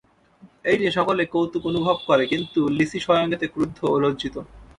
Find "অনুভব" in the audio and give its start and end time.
1.71-1.97